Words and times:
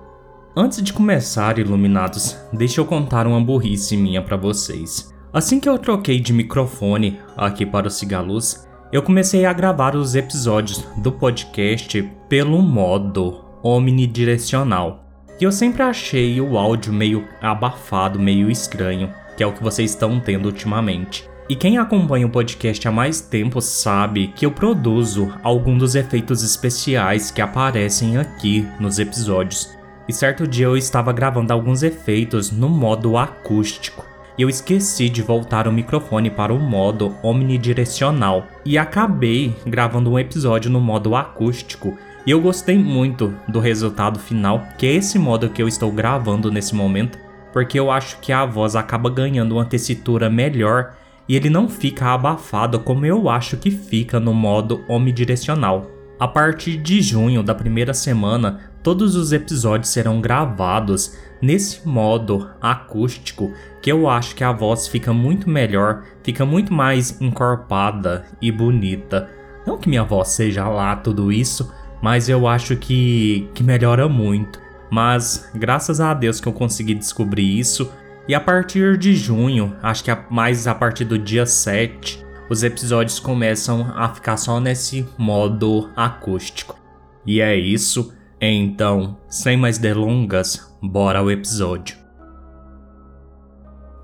Antes 0.56 0.80
de 0.80 0.92
começar, 0.92 1.58
iluminados, 1.58 2.38
deixa 2.52 2.80
eu 2.80 2.84
contar 2.84 3.26
uma 3.26 3.40
burrice 3.40 3.96
minha 3.96 4.22
para 4.22 4.36
vocês. 4.36 5.12
Assim 5.32 5.58
que 5.58 5.68
eu 5.68 5.76
troquei 5.78 6.20
de 6.20 6.32
microfone 6.32 7.18
aqui 7.36 7.66
para 7.66 7.88
o 7.88 7.90
Cigaluz, 7.90 8.68
eu 8.92 9.02
comecei 9.02 9.44
a 9.44 9.52
gravar 9.52 9.96
os 9.96 10.14
episódios 10.14 10.86
do 10.98 11.10
podcast 11.10 12.08
pelo 12.28 12.62
modo 12.62 13.44
omnidirecional. 13.64 15.04
E 15.40 15.44
eu 15.44 15.50
sempre 15.50 15.82
achei 15.82 16.40
o 16.40 16.56
áudio 16.56 16.92
meio 16.92 17.26
abafado, 17.40 18.20
meio 18.20 18.48
estranho, 18.48 19.12
que 19.36 19.42
é 19.42 19.46
o 19.46 19.52
que 19.52 19.62
vocês 19.62 19.90
estão 19.90 20.20
tendo 20.20 20.46
ultimamente. 20.46 21.31
E 21.48 21.56
quem 21.56 21.76
acompanha 21.76 22.26
o 22.26 22.30
podcast 22.30 22.86
há 22.86 22.92
mais 22.92 23.20
tempo 23.20 23.60
sabe 23.60 24.28
que 24.28 24.46
eu 24.46 24.52
produzo 24.52 25.32
alguns 25.42 25.78
dos 25.78 25.94
efeitos 25.94 26.42
especiais 26.42 27.30
que 27.30 27.42
aparecem 27.42 28.16
aqui 28.16 28.66
nos 28.78 28.98
episódios. 28.98 29.76
E 30.08 30.12
certo 30.12 30.46
dia 30.46 30.66
eu 30.66 30.76
estava 30.76 31.12
gravando 31.12 31.52
alguns 31.52 31.82
efeitos 31.82 32.50
no 32.50 32.68
modo 32.68 33.16
acústico. 33.16 34.06
E 34.38 34.42
eu 34.42 34.48
esqueci 34.48 35.08
de 35.08 35.20
voltar 35.20 35.66
o 35.68 35.72
microfone 35.72 36.30
para 36.30 36.54
o 36.54 36.58
modo 36.58 37.14
omnidirecional. 37.22 38.46
E 38.64 38.78
acabei 38.78 39.54
gravando 39.66 40.10
um 40.12 40.18
episódio 40.18 40.70
no 40.70 40.80
modo 40.80 41.14
acústico. 41.14 41.98
E 42.24 42.30
eu 42.30 42.40
gostei 42.40 42.78
muito 42.78 43.34
do 43.48 43.58
resultado 43.58 44.18
final, 44.18 44.66
que 44.78 44.86
é 44.86 44.92
esse 44.94 45.18
modo 45.18 45.50
que 45.50 45.60
eu 45.60 45.66
estou 45.66 45.90
gravando 45.90 46.52
nesse 46.52 46.74
momento, 46.74 47.18
porque 47.52 47.78
eu 47.78 47.90
acho 47.90 48.18
que 48.20 48.32
a 48.32 48.46
voz 48.46 48.76
acaba 48.76 49.10
ganhando 49.10 49.56
uma 49.56 49.64
tessitura 49.64 50.30
melhor 50.30 50.94
e 51.32 51.36
ele 51.36 51.48
não 51.48 51.66
fica 51.66 52.08
abafado 52.08 52.78
como 52.80 53.06
eu 53.06 53.26
acho 53.26 53.56
que 53.56 53.70
fica 53.70 54.20
no 54.20 54.34
modo 54.34 54.84
omnidirecional. 54.86 55.90
A 56.20 56.28
partir 56.28 56.76
de 56.76 57.00
junho 57.00 57.42
da 57.42 57.54
primeira 57.54 57.94
semana, 57.94 58.70
todos 58.82 59.16
os 59.16 59.32
episódios 59.32 59.88
serão 59.88 60.20
gravados 60.20 61.16
nesse 61.40 61.88
modo 61.88 62.50
acústico, 62.60 63.50
que 63.80 63.90
eu 63.90 64.10
acho 64.10 64.34
que 64.34 64.44
a 64.44 64.52
voz 64.52 64.86
fica 64.86 65.14
muito 65.14 65.48
melhor, 65.48 66.02
fica 66.22 66.44
muito 66.44 66.74
mais 66.74 67.18
encorpada 67.18 68.26
e 68.38 68.52
bonita. 68.52 69.30
Não 69.66 69.78
que 69.78 69.88
minha 69.88 70.04
voz 70.04 70.28
seja 70.28 70.68
lá 70.68 70.94
tudo 70.96 71.32
isso, 71.32 71.72
mas 72.02 72.28
eu 72.28 72.46
acho 72.46 72.76
que, 72.76 73.48
que 73.54 73.62
melhora 73.62 74.06
muito. 74.06 74.60
Mas 74.90 75.50
graças 75.54 75.98
a 75.98 76.12
Deus 76.12 76.40
que 76.40 76.46
eu 76.46 76.52
consegui 76.52 76.92
descobrir 76.94 77.58
isso 77.58 77.90
e 78.28 78.34
a 78.34 78.40
partir 78.40 78.96
de 78.96 79.14
junho, 79.16 79.76
acho 79.82 80.04
que 80.04 80.16
mais 80.30 80.66
a 80.66 80.74
partir 80.74 81.04
do 81.04 81.18
dia 81.18 81.44
7, 81.44 82.24
os 82.48 82.62
episódios 82.62 83.18
começam 83.18 83.92
a 83.96 84.08
ficar 84.08 84.36
só 84.36 84.60
nesse 84.60 85.06
modo 85.18 85.90
acústico. 85.96 86.78
E 87.26 87.40
é 87.40 87.56
isso. 87.56 88.12
Então, 88.40 89.16
sem 89.28 89.56
mais 89.56 89.78
delongas, 89.78 90.76
bora 90.82 91.20
ao 91.20 91.30
episódio. 91.30 91.96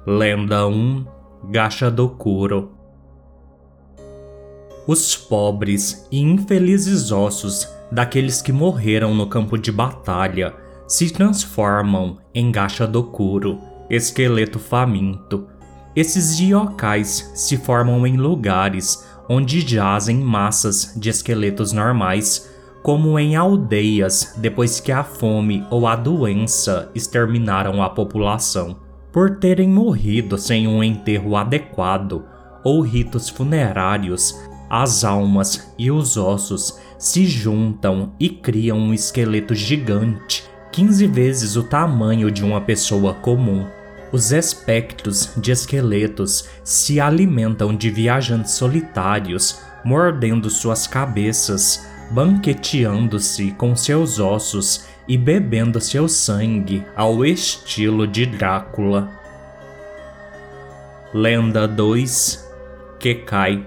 Lenda 0.07 0.67
1 0.67 1.05
Gacha 1.51 1.91
do 1.91 2.09
Kuro 2.09 2.73
Os 4.87 5.15
pobres 5.15 6.09
e 6.11 6.21
infelizes 6.21 7.13
ossos 7.13 7.69
daqueles 7.93 8.41
que 8.41 8.53
morreram 8.53 9.15
no 9.15 9.27
campo 9.27 9.59
de 9.59 9.71
batalha 9.71 10.55
se 10.87 11.13
transformam 11.13 12.19
em 12.35 12.51
Gacha 12.51 12.87
do 12.87 13.05
Kuro 13.05 13.61
esqueleto 13.91 14.59
faminto. 14.59 15.47
Esses 15.95 16.39
yokais 16.39 17.31
se 17.35 17.57
formam 17.57 18.07
em 18.07 18.17
lugares 18.17 19.05
onde 19.29 19.61
jazem 19.61 20.17
massas 20.17 20.93
de 20.97 21.11
esqueletos 21.11 21.73
normais, 21.73 22.49
como 22.83 23.19
em 23.19 23.37
aldeias 23.37 24.35
depois 24.39 24.81
que 24.81 24.91
a 24.91 25.05
fome 25.05 25.67
ou 25.71 25.87
a 25.87 25.95
doença 25.95 26.91
exterminaram 26.95 27.83
a 27.83 27.91
população, 27.91 28.77
por 29.13 29.37
terem 29.39 29.69
morrido 29.69 30.39
sem 30.39 30.67
um 30.67 30.83
enterro 30.83 31.37
adequado 31.37 32.25
ou 32.65 32.81
ritos 32.81 33.29
funerários. 33.29 34.39
As 34.71 35.03
almas 35.03 35.73
e 35.79 35.91
os 35.91 36.17
ossos 36.17 36.79
se 36.99 37.27
juntam 37.27 38.13
e 38.21 38.29
criam 38.29 38.79
um 38.79 38.93
esqueleto 38.93 39.55
gigante, 39.55 40.45
15 40.73 41.07
vezes 41.07 41.57
o 41.57 41.63
tamanho 41.63 42.31
de 42.31 42.45
uma 42.45 42.61
pessoa 42.61 43.15
comum. 43.15 43.67
Os 44.11 44.33
espectros 44.33 45.31
de 45.37 45.53
esqueletos 45.53 46.49
se 46.65 46.99
alimentam 46.99 47.77
de 47.77 47.91
viajantes 47.91 48.53
solitários, 48.53 49.61
mordendo 49.85 50.49
suas 50.49 50.87
cabeças, 50.87 51.87
banqueteando-se 52.11 53.51
com 53.53 53.77
seus 53.77 54.19
ossos 54.19 54.87
e 55.07 55.19
bebendo 55.19 55.79
seu 55.79 56.09
sangue 56.09 56.85
ao 56.97 57.23
estilo 57.25 58.07
de 58.07 58.25
Drácula. 58.25 59.11
Lenda 61.13 61.69
2 61.69 62.49
Kekai 62.99 63.67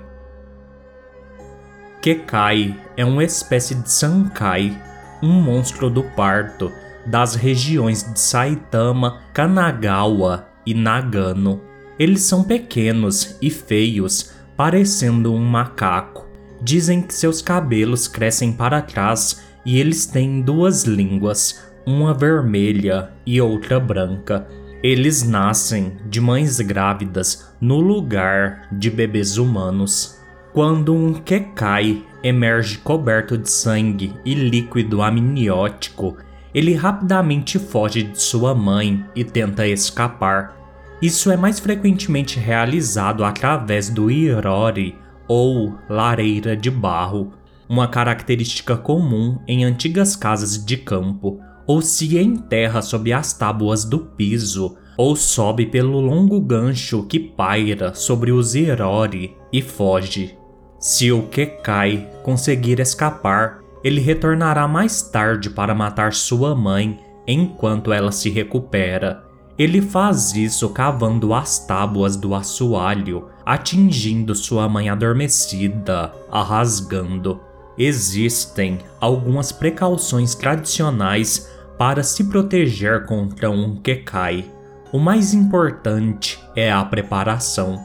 Kekai 2.02 2.76
é 2.98 3.06
uma 3.06 3.24
espécie 3.24 3.76
de 3.76 3.92
Sankai, 3.92 4.76
um 5.22 5.40
monstro 5.40 5.88
do 5.88 6.04
parto 6.04 6.72
das 7.06 7.36
regiões 7.36 8.04
de 8.04 8.20
Saitama, 8.20 9.22
Kanagawa 9.34 10.48
e 10.66 10.74
Nagano. 10.74 11.62
Eles 11.98 12.22
são 12.24 12.44
pequenos 12.44 13.38
e 13.42 13.50
feios, 13.50 14.32
parecendo 14.56 15.34
um 15.34 15.44
macaco. 15.44 16.28
Dizem 16.62 17.02
que 17.02 17.14
seus 17.14 17.42
cabelos 17.42 18.08
crescem 18.08 18.52
para 18.52 18.82
trás 18.82 19.42
e 19.66 19.80
eles 19.80 20.06
têm 20.06 20.42
duas 20.42 20.84
línguas, 20.84 21.62
uma 21.86 22.14
vermelha 22.14 23.12
e 23.26 23.42
outra 23.42 23.80
branca. 23.80 24.48
Eles 24.84 25.24
nascem 25.24 25.98
de 26.08 26.20
mães 26.20 26.60
grávidas 26.60 27.52
no 27.60 27.80
lugar 27.80 28.68
de 28.72 28.90
bebês 28.90 29.38
humanos. 29.38 30.20
Quando 30.54 30.94
um 30.94 31.14
Kekai 31.14 32.04
emerge 32.24 32.78
coberto 32.80 33.38
de 33.38 33.50
sangue 33.50 34.14
e 34.26 34.34
líquido 34.34 35.02
amniótico, 35.02 36.18
ele 36.54 36.74
rapidamente 36.74 37.58
foge 37.58 38.04
de 38.04 38.22
sua 38.22 38.54
mãe 38.54 39.04
e 39.16 39.24
tenta 39.24 39.68
escapar. 39.68 40.58
Isso 41.02 41.32
é 41.32 41.38
mais 41.38 41.60
frequentemente 41.60 42.40
realizado 42.40 43.24
através 43.24 43.90
do 43.90 44.12
irori 44.12 44.96
ou 45.28 45.74
lareira 45.90 46.56
de 46.56 46.70
barro, 46.70 47.34
uma 47.68 47.88
característica 47.88 48.76
comum 48.76 49.40
em 49.48 49.64
antigas 49.64 50.16
casas 50.16 50.64
de 50.64 50.76
campo, 50.78 51.40
ou 51.66 51.82
se 51.82 52.18
enterra 52.18 52.82
sob 52.82 53.14
as 53.14 53.32
tábuas 53.32 53.86
do 53.86 54.00
piso, 54.00 54.76
ou 54.98 55.16
sobe 55.16 55.66
pelo 55.66 56.02
longo 56.02 56.40
gancho 56.42 57.04
que 57.04 57.18
paira 57.18 57.94
sobre 57.94 58.32
os 58.32 58.56
irori 58.56 59.36
e 59.54 59.62
foge. 59.62 60.38
Se 60.78 61.12
o 61.12 61.24
Kekai 61.24 62.10
conseguir 62.24 62.80
escapar, 62.80 63.61
ele 63.84 64.02
retornará 64.02 64.68
mais 64.68 65.02
tarde 65.02 65.50
para 65.50 65.74
matar 65.74 66.14
sua 66.14 66.56
mãe 66.56 67.00
enquanto 67.28 67.92
ela 67.94 68.12
se 68.12 68.30
recupera. 68.30 69.24
Ele 69.58 69.82
faz 69.82 70.36
isso 70.36 70.70
cavando 70.70 71.34
as 71.34 71.60
tábuas 71.66 72.16
do 72.16 72.34
assoalho, 72.34 73.28
atingindo 73.46 74.34
sua 74.34 74.68
mãe 74.68 74.90
adormecida, 74.90 76.14
a 76.32 76.42
rasgando. 76.42 77.40
Existem 77.78 78.80
algumas 79.00 79.52
precauções 79.52 80.36
tradicionais 80.36 81.50
para 81.78 82.04
se 82.04 82.26
proteger 82.26 83.06
contra 83.06 83.50
um 83.50 83.76
Kekai. 83.76 84.46
O 84.92 85.00
mais 85.00 85.34
importante 85.34 86.40
é 86.56 86.72
a 86.72 86.84
preparação. 86.84 87.80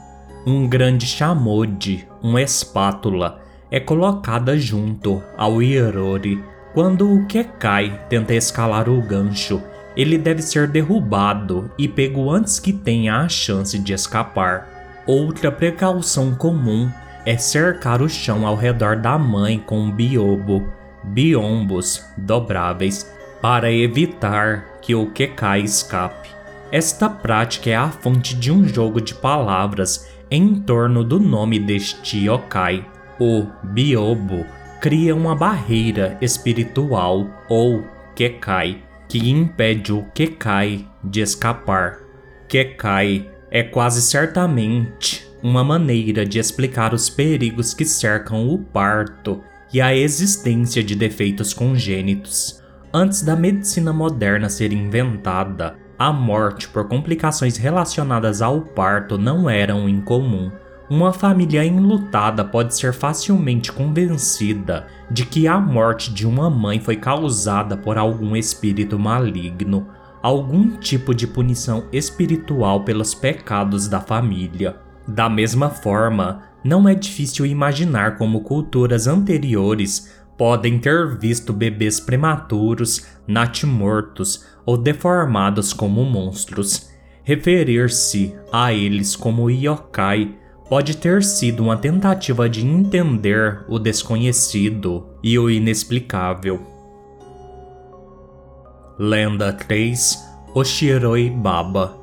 Um 0.45 0.67
grande 0.67 1.05
chamode, 1.05 2.07
uma 2.21 2.41
espátula, 2.41 3.39
é 3.71 3.79
colocada 3.79 4.57
junto 4.57 5.21
ao 5.37 5.61
Irori. 5.61 6.43
Quando 6.73 7.11
o 7.11 7.25
Kekai 7.25 8.05
tenta 8.09 8.33
escalar 8.33 8.87
o 8.89 9.01
gancho, 9.01 9.61
ele 9.95 10.17
deve 10.17 10.41
ser 10.41 10.67
derrubado 10.67 11.71
e 11.77 11.87
pego 11.87 12.29
antes 12.29 12.59
que 12.59 12.71
tenha 12.71 13.17
a 13.17 13.27
chance 13.27 13.77
de 13.79 13.93
escapar. 13.93 15.03
Outra 15.07 15.51
precaução 15.51 16.35
comum 16.35 16.89
é 17.25 17.37
cercar 17.37 18.01
o 18.01 18.07
chão 18.07 18.45
ao 18.45 18.55
redor 18.55 18.95
da 18.95 19.17
mãe 19.17 19.57
com 19.59 19.91
biobo, 19.91 20.67
biombos 21.03 22.05
dobráveis 22.17 23.11
para 23.41 23.71
evitar 23.71 24.79
que 24.81 24.93
o 24.93 25.11
Kekai 25.11 25.61
escape. 25.61 26.29
Esta 26.71 27.09
prática 27.09 27.69
é 27.69 27.75
a 27.75 27.89
fonte 27.89 28.35
de 28.35 28.51
um 28.51 28.67
jogo 28.67 29.01
de 29.01 29.15
palavras 29.15 30.07
em 30.29 30.55
torno 30.55 31.03
do 31.03 31.19
nome 31.19 31.57
deste 31.59 32.27
yokai. 32.27 32.85
O 33.19 33.47
Biobo 33.63 34.45
cria 34.79 35.15
uma 35.15 35.35
barreira 35.35 36.17
espiritual 36.21 37.27
ou 37.49 37.83
Kekai 38.15 38.83
que 39.07 39.29
impede 39.29 39.93
o 39.93 40.03
Kekai 40.13 40.85
de 41.03 41.21
escapar. 41.21 41.99
Kekai 42.47 43.29
é 43.49 43.63
quase 43.63 44.01
certamente 44.01 45.27
uma 45.41 45.63
maneira 45.63 46.25
de 46.25 46.39
explicar 46.39 46.93
os 46.93 47.09
perigos 47.09 47.73
que 47.73 47.85
cercam 47.85 48.47
o 48.49 48.57
parto 48.57 49.41
e 49.73 49.81
a 49.81 49.95
existência 49.95 50.83
de 50.83 50.95
defeitos 50.95 51.53
congênitos. 51.53 52.61
Antes 52.93 53.21
da 53.21 53.35
medicina 53.35 53.93
moderna 53.93 54.49
ser 54.49 54.73
inventada, 54.73 55.75
a 55.97 56.11
morte 56.11 56.67
por 56.67 56.87
complicações 56.87 57.57
relacionadas 57.57 58.41
ao 58.41 58.61
parto 58.61 59.17
não 59.17 59.49
eram 59.49 59.89
incomum. 59.89 60.51
Uma 60.89 61.11
família 61.11 61.65
enlutada 61.65 62.45
pode 62.45 62.73
ser 62.73 62.93
facilmente 62.93 63.73
convencida 63.73 64.87
de 65.11 65.25
que 65.25 65.45
a 65.45 65.59
morte 65.59 66.13
de 66.13 66.25
uma 66.25 66.49
mãe 66.49 66.79
foi 66.79 66.95
causada 66.95 67.75
por 67.75 67.97
algum 67.97 68.37
espírito 68.37 68.97
maligno, 68.97 69.87
algum 70.23 70.77
tipo 70.77 71.13
de 71.13 71.27
punição 71.27 71.85
espiritual 71.91 72.85
pelos 72.85 73.13
pecados 73.13 73.89
da 73.89 73.99
família. 73.99 74.77
Da 75.05 75.29
mesma 75.29 75.69
forma, 75.69 76.43
não 76.63 76.87
é 76.87 76.95
difícil 76.95 77.45
imaginar 77.45 78.17
como 78.17 78.41
culturas 78.41 79.07
anteriores 79.07 80.09
podem 80.37 80.79
ter 80.79 81.17
visto 81.17 81.51
bebês 81.51 81.99
prematuros, 81.99 83.05
natimortos 83.27 84.45
ou 84.65 84.77
deformados 84.77 85.73
como 85.73 86.05
monstros. 86.05 86.89
Referir-se 87.23 88.35
a 88.53 88.71
eles 88.71 89.15
como 89.15 89.49
yokai 89.49 90.37
pode 90.69 90.97
ter 90.97 91.23
sido 91.23 91.63
uma 91.63 91.77
tentativa 91.77 92.49
de 92.49 92.65
entender 92.65 93.63
o 93.67 93.79
desconhecido 93.79 95.07
e 95.23 95.37
o 95.39 95.49
inexplicável. 95.49 96.59
Lenda 98.99 99.53
3 99.53 100.25
Oshiroi 100.53 101.29
Baba 101.29 101.95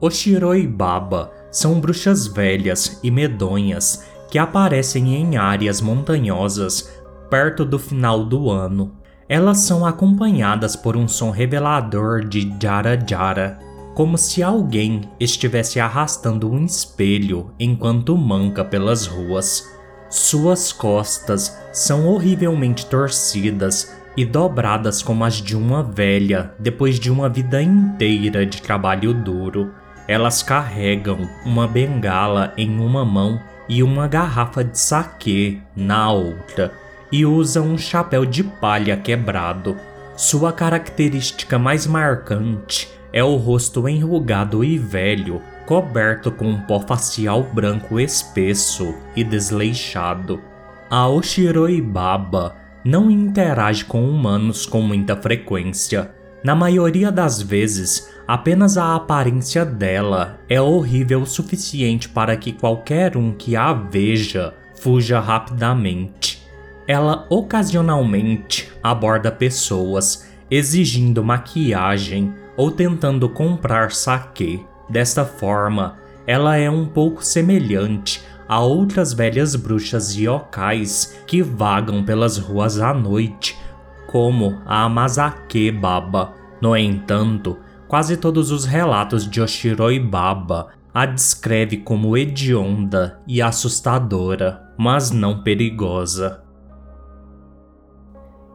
Oshiroi 0.00 0.66
Baba 0.66 1.30
são 1.50 1.80
bruxas 1.80 2.26
velhas 2.26 2.98
e 3.02 3.10
medonhas 3.10 4.04
que 4.30 4.38
aparecem 4.38 5.14
em 5.14 5.36
áreas 5.36 5.80
montanhosas 5.80 6.90
perto 7.30 7.64
do 7.64 7.78
final 7.78 8.24
do 8.24 8.50
ano. 8.50 8.96
Elas 9.28 9.58
são 9.58 9.86
acompanhadas 9.86 10.76
por 10.76 10.96
um 10.96 11.06
som 11.06 11.30
revelador 11.30 12.24
de 12.24 12.54
jara 12.60 12.98
jara, 13.06 13.58
como 13.94 14.18
se 14.18 14.42
alguém 14.42 15.02
estivesse 15.20 15.78
arrastando 15.78 16.50
um 16.50 16.64
espelho 16.64 17.52
enquanto 17.58 18.16
manca 18.16 18.64
pelas 18.64 19.06
ruas. 19.06 19.72
Suas 20.10 20.72
costas 20.72 21.56
são 21.72 22.06
horrivelmente 22.08 22.86
torcidas 22.86 23.96
e 24.16 24.24
dobradas 24.24 25.02
como 25.02 25.24
as 25.24 25.34
de 25.34 25.56
uma 25.56 25.82
velha 25.82 26.52
depois 26.58 26.98
de 26.98 27.10
uma 27.10 27.28
vida 27.28 27.62
inteira 27.62 28.44
de 28.44 28.60
trabalho 28.60 29.14
duro. 29.14 29.72
Elas 30.06 30.42
carregam 30.42 31.28
uma 31.44 31.66
bengala 31.66 32.52
em 32.56 32.78
uma 32.78 33.04
mão 33.04 33.40
e 33.68 33.82
uma 33.82 34.06
garrafa 34.06 34.62
de 34.62 34.78
saquê 34.78 35.58
na 35.74 36.10
outra, 36.10 36.72
e 37.10 37.24
usa 37.24 37.62
um 37.62 37.78
chapéu 37.78 38.26
de 38.26 38.44
palha 38.44 38.96
quebrado. 38.96 39.76
Sua 40.16 40.52
característica 40.52 41.58
mais 41.58 41.86
marcante 41.86 42.88
é 43.14 43.24
o 43.24 43.36
rosto 43.36 43.88
enrugado 43.88 44.62
e 44.62 44.76
velho, 44.76 45.40
coberto 45.64 46.30
com 46.30 46.50
um 46.50 46.60
pó 46.60 46.80
facial 46.80 47.42
branco 47.42 47.98
espesso 47.98 48.94
e 49.16 49.24
desleixado. 49.24 50.42
A 50.90 51.08
Oshiroibaba 51.08 52.56
não 52.84 53.10
interage 53.10 53.86
com 53.86 54.06
humanos 54.06 54.66
com 54.66 54.82
muita 54.82 55.16
frequência. 55.16 56.10
Na 56.44 56.54
maioria 56.54 57.10
das 57.10 57.40
vezes, 57.40 58.12
Apenas 58.26 58.78
a 58.78 58.94
aparência 58.94 59.66
dela 59.66 60.40
é 60.48 60.58
horrível 60.58 61.22
o 61.22 61.26
suficiente 61.26 62.08
para 62.08 62.36
que 62.38 62.52
qualquer 62.52 63.18
um 63.18 63.32
que 63.32 63.54
a 63.54 63.74
veja 63.74 64.54
fuja 64.80 65.20
rapidamente. 65.20 66.42
Ela 66.88 67.26
ocasionalmente 67.28 68.72
aborda 68.82 69.30
pessoas 69.30 70.26
exigindo 70.50 71.22
maquiagem 71.22 72.32
ou 72.56 72.70
tentando 72.70 73.28
comprar 73.28 73.92
saque. 73.92 74.64
Desta 74.88 75.24
forma, 75.24 75.96
ela 76.26 76.56
é 76.56 76.70
um 76.70 76.86
pouco 76.86 77.24
semelhante 77.24 78.22
a 78.46 78.60
outras 78.60 79.12
velhas 79.12 79.56
bruxas 79.56 80.14
yokais 80.14 81.18
que 81.26 81.42
vagam 81.42 82.04
pelas 82.04 82.36
ruas 82.36 82.80
à 82.80 82.92
noite, 82.92 83.58
como 84.06 84.60
a 84.66 84.82
Amazake 84.82 85.70
Baba. 85.70 86.34
No 86.60 86.76
entanto, 86.76 87.58
Quase 87.94 88.16
todos 88.16 88.50
os 88.50 88.64
relatos 88.64 89.30
de 89.30 89.40
Oshiroi 89.40 90.00
Baba 90.00 90.68
a 90.92 91.06
descreve 91.06 91.76
como 91.76 92.16
hedionda 92.16 93.20
e 93.24 93.42
assustadora, 93.42 94.62
mas 94.76 95.12
não 95.12 95.42
perigosa. 95.42 96.42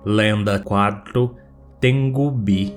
Lenda 0.05 0.59
4 0.59 1.35
Tengubi 1.79 2.75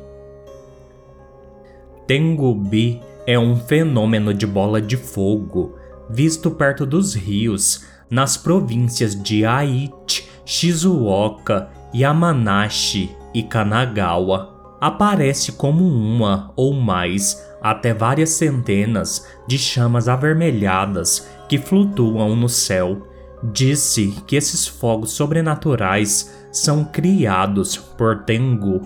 Tengubi 2.06 3.00
é 3.26 3.38
um 3.38 3.56
fenômeno 3.56 4.34
de 4.34 4.46
bola 4.46 4.80
de 4.80 4.96
fogo 4.96 5.76
visto 6.10 6.50
perto 6.50 6.84
dos 6.84 7.14
rios 7.14 7.84
nas 8.10 8.36
províncias 8.36 9.20
de 9.20 9.44
Aichi, 9.44 10.28
Shizuoka, 10.44 11.70
Yamanashi 11.94 13.10
e 13.32 13.42
Kanagawa 13.42 14.52
aparece 14.82 15.52
como 15.52 15.86
uma 15.86 16.52
ou 16.56 16.74
mais, 16.74 17.40
até 17.62 17.94
várias 17.94 18.30
centenas, 18.30 19.24
de 19.46 19.56
chamas 19.56 20.08
avermelhadas 20.08 21.28
que 21.48 21.56
flutuam 21.56 22.34
no 22.34 22.48
céu. 22.48 23.06
Disse 23.44 24.12
que 24.26 24.34
esses 24.34 24.66
fogos 24.66 25.12
sobrenaturais 25.12 26.34
são 26.50 26.84
criados 26.84 27.76
por 27.76 28.24
Tengu. 28.24 28.80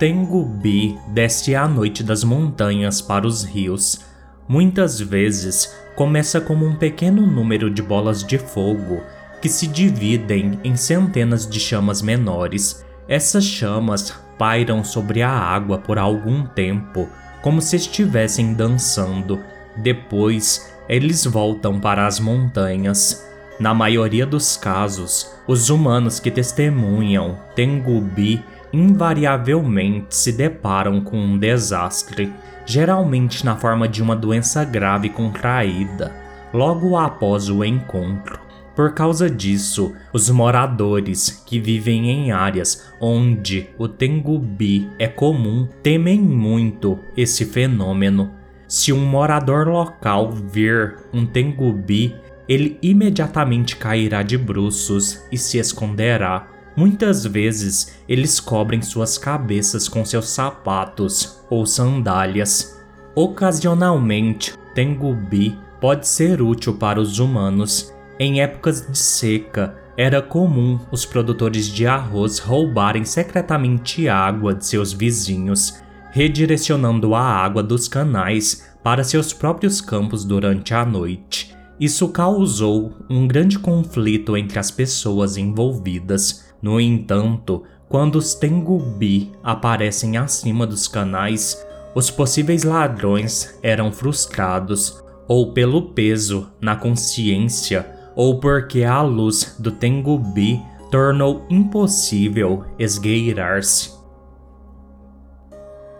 Tengu-bi 0.00 0.98
desce 1.08 1.54
à 1.54 1.68
noite 1.68 2.02
das 2.02 2.24
montanhas 2.24 3.02
para 3.02 3.26
os 3.26 3.44
rios. 3.44 4.00
Muitas 4.48 4.98
vezes 4.98 5.76
começa 5.94 6.40
como 6.40 6.64
um 6.64 6.74
pequeno 6.74 7.26
número 7.26 7.70
de 7.70 7.82
bolas 7.82 8.24
de 8.24 8.38
fogo 8.38 9.02
que 9.42 9.48
se 9.50 9.66
dividem 9.66 10.58
em 10.64 10.74
centenas 10.74 11.46
de 11.46 11.60
chamas 11.60 12.00
menores. 12.00 12.82
Essas 13.06 13.44
chamas 13.44 14.14
pairam 14.38 14.82
sobre 14.82 15.20
a 15.20 15.30
água 15.30 15.76
por 15.76 15.98
algum 15.98 16.46
tempo, 16.46 17.06
como 17.42 17.60
se 17.60 17.76
estivessem 17.76 18.54
dançando. 18.54 19.38
Depois, 19.76 20.72
eles 20.88 21.26
voltam 21.26 21.78
para 21.78 22.06
as 22.06 22.18
montanhas. 22.18 23.22
Na 23.60 23.74
maioria 23.74 24.24
dos 24.24 24.56
casos, 24.56 25.30
os 25.46 25.68
humanos 25.68 26.18
que 26.18 26.30
testemunham 26.30 27.38
Tengubi 27.54 28.42
invariavelmente 28.72 30.14
se 30.14 30.32
deparam 30.32 31.00
com 31.00 31.18
um 31.18 31.38
desastre, 31.38 32.32
geralmente 32.64 33.44
na 33.44 33.56
forma 33.56 33.88
de 33.88 34.02
uma 34.02 34.14
doença 34.14 34.64
grave 34.64 35.08
contraída, 35.08 36.14
logo 36.52 36.96
após 36.96 37.48
o 37.48 37.64
encontro. 37.64 38.38
Por 38.74 38.94
causa 38.94 39.28
disso, 39.28 39.94
os 40.12 40.30
moradores 40.30 41.42
que 41.44 41.60
vivem 41.60 42.08
em 42.08 42.32
áreas 42.32 42.90
onde 43.00 43.68
o 43.76 43.88
Tengubi 43.88 44.88
é 44.98 45.06
comum 45.06 45.68
temem 45.82 46.18
muito 46.18 46.98
esse 47.16 47.44
fenômeno. 47.44 48.30
Se 48.66 48.92
um 48.92 49.04
morador 49.04 49.68
local 49.68 50.30
ver 50.30 50.96
um 51.12 51.26
Tengubi, 51.26 52.14
ele 52.48 52.78
imediatamente 52.80 53.76
cairá 53.76 54.22
de 54.22 54.38
bruços 54.38 55.24
e 55.30 55.36
se 55.36 55.58
esconderá. 55.58 56.46
Muitas 56.76 57.26
vezes 57.26 57.96
eles 58.08 58.40
cobrem 58.40 58.80
suas 58.80 59.18
cabeças 59.18 59.88
com 59.88 60.04
seus 60.04 60.28
sapatos 60.28 61.40
ou 61.50 61.66
sandálias. 61.66 62.80
Ocasionalmente, 63.14 64.54
Tengubi 64.74 65.58
pode 65.80 66.06
ser 66.06 66.40
útil 66.40 66.74
para 66.74 67.00
os 67.00 67.18
humanos. 67.18 67.92
Em 68.18 68.40
épocas 68.40 68.86
de 68.86 68.96
seca, 68.96 69.76
era 69.96 70.22
comum 70.22 70.78
os 70.90 71.04
produtores 71.04 71.66
de 71.66 71.86
arroz 71.86 72.38
roubarem 72.38 73.04
secretamente 73.04 74.08
água 74.08 74.54
de 74.54 74.64
seus 74.64 74.92
vizinhos, 74.92 75.82
redirecionando 76.10 77.14
a 77.14 77.22
água 77.22 77.62
dos 77.62 77.88
canais 77.88 78.70
para 78.82 79.04
seus 79.04 79.32
próprios 79.32 79.80
campos 79.80 80.24
durante 80.24 80.72
a 80.72 80.84
noite. 80.84 81.54
Isso 81.78 82.08
causou 82.08 82.94
um 83.08 83.26
grande 83.26 83.58
conflito 83.58 84.36
entre 84.36 84.58
as 84.58 84.70
pessoas 84.70 85.36
envolvidas. 85.36 86.49
No 86.62 86.80
entanto, 86.80 87.62
quando 87.88 88.16
os 88.16 88.34
Tengubi 88.34 89.32
aparecem 89.42 90.16
acima 90.16 90.66
dos 90.66 90.86
canais, 90.86 91.66
os 91.94 92.10
possíveis 92.10 92.62
ladrões 92.62 93.58
eram 93.62 93.90
frustrados, 93.90 95.02
ou 95.26 95.52
pelo 95.52 95.90
peso 95.90 96.48
na 96.60 96.76
consciência, 96.76 97.86
ou 98.14 98.38
porque 98.38 98.84
a 98.84 99.00
luz 99.02 99.56
do 99.58 99.72
Tengubi 99.72 100.60
tornou 100.90 101.46
impossível 101.48 102.64
esgueirar-se. 102.78 103.92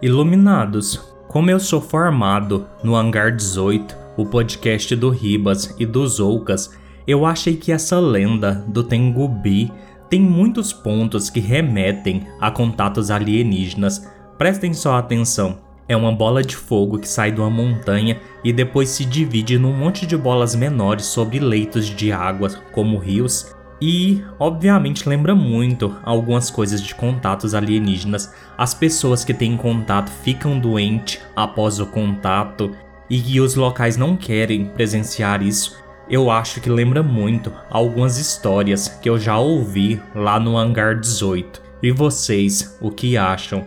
Iluminados, 0.02 1.00
como 1.29 1.50
eu 1.50 1.61
sou 1.61 1.81
formado 1.81 2.67
no 2.83 2.97
Hangar 2.97 3.35
18, 3.35 3.97
o 4.17 4.26
podcast 4.26 4.97
do 4.97 5.11
Ribas 5.11 5.75
e 5.79 5.87
dos 5.87 6.19
Oucas, 6.19 6.71
eu 7.07 7.25
achei 7.25 7.57
que 7.57 7.73
essa 7.73 7.99
lenda 7.99 8.64
do 8.69 8.83
Tengubi 8.83 9.73
tem 10.11 10.21
muitos 10.21 10.73
pontos 10.73 11.31
que 11.31 11.38
remetem 11.38 12.26
a 12.40 12.50
contatos 12.50 13.12
alienígenas. 13.12 14.11
Prestem 14.37 14.75
só 14.75 14.97
atenção. 14.97 15.59
É 15.88 15.97
uma 15.97 16.11
bola 16.11 16.43
de 16.43 16.57
fogo 16.57 16.99
que 16.99 17.09
sai 17.09 17.31
de 17.31 17.40
uma 17.40 17.49
montanha 17.49 18.21
e 18.43 18.52
depois 18.52 18.88
se 18.88 19.05
divide 19.05 19.57
num 19.57 19.73
monte 19.73 20.07
de 20.07 20.17
bolas 20.17 20.55
menores 20.55 21.07
sobre 21.07 21.38
leitos 21.38 21.87
de 21.87 22.11
água, 22.11 22.50
como 22.73 22.99
rios, 22.99 23.55
e 23.81 24.23
obviamente 24.38 25.09
lembra 25.09 25.35
muito 25.35 25.97
algumas 26.02 26.50
coisas 26.50 26.83
de 26.83 26.95
contatos 26.95 27.55
alienígenas. 27.55 28.35
As 28.59 28.75
pessoas 28.75 29.25
que 29.25 29.33
têm 29.33 29.57
contato 29.57 30.11
ficam 30.11 30.59
doentes 30.59 31.21
após 31.37 31.79
o 31.79 31.87
contato 31.87 32.73
e 33.09 33.40
os 33.40 33.55
locais 33.55 33.97
não 33.97 34.17
querem 34.17 34.67
presenciar 34.67 35.43
isso 35.43 35.76
eu 36.11 36.31
acho 36.31 36.61
que 36.61 36.69
lembra 36.69 37.02
muito 37.02 37.52
algumas 37.71 38.19
histórias 38.19 38.88
que 38.88 39.09
eu 39.09 39.17
já 39.19 39.38
ouvi 39.38 40.02
lá 40.14 40.40
no 40.40 40.59
Hangar 40.59 40.99
18. 40.99 41.62
E 41.83 41.93
vocês, 41.93 42.76
o 42.81 42.90
que 42.90 43.17
acham? 43.17 43.67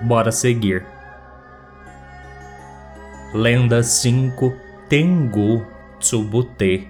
Bora 0.00 0.30
seguir. 0.30 0.86
Lenda 3.34 3.82
5 3.82 4.52
Tengu 4.88 5.66
Tsubute 5.98 6.88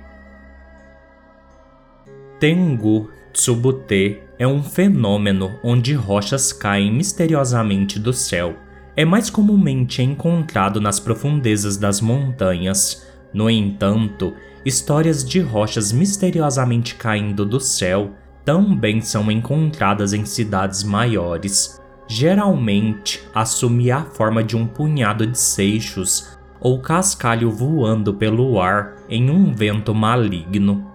Tengu 2.39 3.11
Tsubute 3.33 4.23
é 4.39 4.47
um 4.47 4.63
fenômeno 4.63 5.59
onde 5.63 5.93
rochas 5.93 6.53
caem 6.53 6.91
misteriosamente 6.93 7.99
do 7.99 8.13
céu. 8.13 8.57
É 8.97 9.05
mais 9.05 9.29
comumente 9.29 10.03
encontrado 10.03 10.81
nas 10.81 10.99
profundezas 10.99 11.77
das 11.77 12.01
montanhas. 12.01 13.10
No 13.33 13.49
entanto, 13.49 14.35
histórias 14.65 15.25
de 15.25 15.41
rochas 15.41 15.93
misteriosamente 15.93 16.95
caindo 16.95 17.47
do 17.47 17.61
céu 17.61 18.13
também 18.45 19.01
são 19.01 19.31
encontradas 19.31 20.13
em 20.13 20.25
cidades 20.25 20.83
maiores. 20.83 21.81
Geralmente 22.09 23.23
assumem 23.35 23.91
a 23.91 24.05
forma 24.05 24.43
de 24.43 24.57
um 24.57 24.67
punhado 24.67 25.27
de 25.27 25.39
seixos 25.39 26.37
ou 26.61 26.81
cascalho 26.81 27.51
voando 27.51 28.13
pelo 28.15 28.61
ar 28.61 28.97
em 29.09 29.31
um 29.31 29.55
vento 29.55 29.95
maligno. 29.95 30.87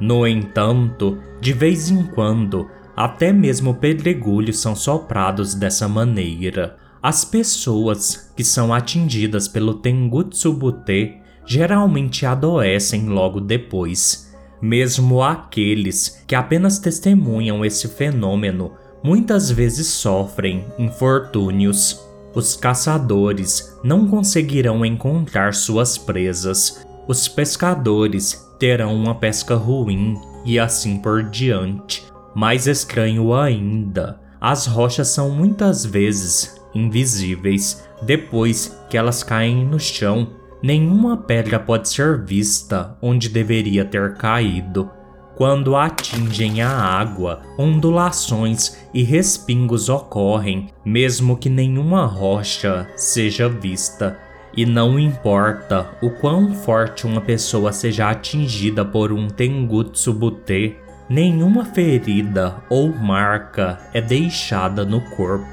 No 0.00 0.26
entanto, 0.26 1.18
de 1.40 1.52
vez 1.52 1.88
em 1.90 2.02
quando, 2.02 2.68
até 2.96 3.32
mesmo 3.32 3.74
pedregulhos 3.74 4.58
são 4.58 4.74
soprados 4.74 5.54
dessa 5.54 5.88
maneira. 5.88 6.76
As 7.02 7.24
pessoas 7.24 8.32
que 8.36 8.42
são 8.42 8.72
atingidas 8.72 9.46
pelo 9.46 9.74
Tengutsubute 9.74 11.20
geralmente 11.46 12.24
adoecem 12.26 13.08
logo 13.08 13.40
depois. 13.40 14.34
Mesmo 14.60 15.22
aqueles 15.22 16.22
que 16.26 16.34
apenas 16.34 16.78
testemunham 16.78 17.64
esse 17.64 17.88
fenômeno 17.88 18.72
muitas 19.02 19.50
vezes 19.50 19.86
sofrem 19.88 20.64
infortúnios. 20.78 22.00
Os 22.34 22.56
caçadores 22.56 23.78
não 23.84 24.08
conseguirão 24.08 24.84
encontrar 24.84 25.54
suas 25.54 25.98
presas, 25.98 26.84
os 27.06 27.28
pescadores 27.28 28.44
terão 28.58 28.94
uma 28.94 29.14
pesca 29.14 29.54
ruim 29.54 30.18
e 30.44 30.58
assim 30.58 30.98
por 30.98 31.22
diante. 31.22 32.02
Mais 32.34 32.66
estranho 32.66 33.34
ainda, 33.34 34.18
as 34.40 34.66
rochas 34.66 35.08
são 35.08 35.30
muitas 35.30 35.84
vezes 35.84 36.60
invisíveis 36.74 37.84
depois 38.02 38.76
que 38.90 38.96
elas 38.96 39.22
caem 39.22 39.64
no 39.64 39.78
chão 39.78 40.28
Nenhuma 40.64 41.18
pedra 41.18 41.60
pode 41.60 41.90
ser 41.90 42.24
vista 42.24 42.96
onde 43.02 43.28
deveria 43.28 43.84
ter 43.84 44.14
caído. 44.14 44.90
Quando 45.36 45.76
atingem 45.76 46.62
a 46.62 46.70
água, 46.70 47.42
ondulações 47.58 48.78
e 48.94 49.02
respingos 49.02 49.90
ocorrem, 49.90 50.70
mesmo 50.82 51.36
que 51.36 51.50
nenhuma 51.50 52.06
rocha 52.06 52.88
seja 52.96 53.46
vista. 53.46 54.18
E 54.56 54.64
não 54.64 54.98
importa 54.98 55.90
o 56.00 56.08
quão 56.08 56.54
forte 56.54 57.06
uma 57.06 57.20
pessoa 57.20 57.70
seja 57.70 58.08
atingida 58.08 58.86
por 58.86 59.12
um 59.12 59.28
Tengutsubute, 59.28 60.78
nenhuma 61.10 61.66
ferida 61.66 62.56
ou 62.70 62.88
marca 62.88 63.80
é 63.92 64.00
deixada 64.00 64.82
no 64.82 65.02
corpo. 65.10 65.44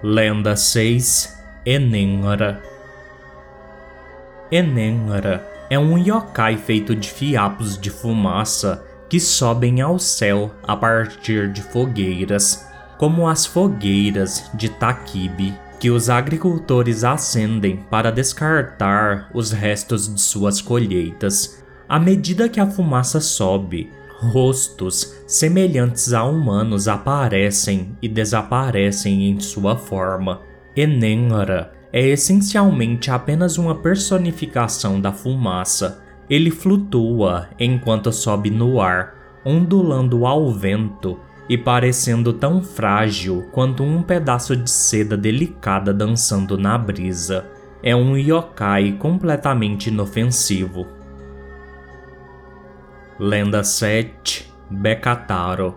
Lenda 0.00 0.54
6 0.54 1.42
Enenra 1.66 2.62
Enenra 4.50 5.46
é 5.70 5.78
um 5.78 5.96
yokai 5.96 6.56
feito 6.56 6.94
de 6.94 7.10
fiapos 7.10 7.78
de 7.78 7.90
fumaça 7.90 8.84
que 9.08 9.18
sobem 9.18 9.80
ao 9.80 9.98
céu 9.98 10.50
a 10.62 10.76
partir 10.76 11.52
de 11.52 11.62
fogueiras, 11.62 12.68
como 12.98 13.26
as 13.26 13.46
fogueiras 13.46 14.50
de 14.54 14.68
Takibi, 14.68 15.54
que 15.80 15.90
os 15.90 16.08
agricultores 16.08 17.04
acendem 17.04 17.76
para 17.90 18.10
descartar 18.10 19.30
os 19.34 19.52
restos 19.52 20.12
de 20.12 20.20
suas 20.20 20.60
colheitas. 20.60 21.62
À 21.88 21.98
medida 21.98 22.48
que 22.48 22.60
a 22.60 22.66
fumaça 22.66 23.20
sobe, 23.20 23.90
rostos 24.18 25.14
semelhantes 25.26 26.12
a 26.12 26.24
humanos 26.24 26.88
aparecem 26.88 27.96
e 28.00 28.08
desaparecem 28.08 29.28
em 29.28 29.40
sua 29.40 29.76
forma. 29.76 30.40
Enenra 30.76 31.73
é 31.96 32.08
essencialmente 32.08 33.08
apenas 33.08 33.56
uma 33.56 33.76
personificação 33.76 35.00
da 35.00 35.12
fumaça. 35.12 36.02
Ele 36.28 36.50
flutua 36.50 37.48
enquanto 37.56 38.12
sobe 38.12 38.50
no 38.50 38.80
ar, 38.80 39.14
ondulando 39.44 40.26
ao 40.26 40.50
vento 40.50 41.20
e 41.48 41.56
parecendo 41.56 42.32
tão 42.32 42.60
frágil 42.60 43.48
quanto 43.52 43.84
um 43.84 44.02
pedaço 44.02 44.56
de 44.56 44.68
seda 44.68 45.16
delicada 45.16 45.94
dançando 45.94 46.58
na 46.58 46.76
brisa. 46.76 47.46
É 47.80 47.94
um 47.94 48.16
yokai 48.16 48.94
completamente 48.98 49.86
inofensivo. 49.86 50.88
Lenda 53.20 53.62
7 53.62 54.52
Bekataro 54.68 55.76